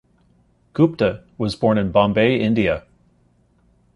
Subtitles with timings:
[0.73, 2.87] Gupte was born in Bombay, India.